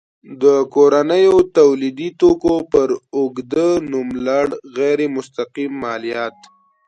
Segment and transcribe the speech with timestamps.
[0.41, 0.43] د
[0.73, 6.37] کورنیو تولیدي توکو پر اوږده نوملړ غیر مستقیم مالیات.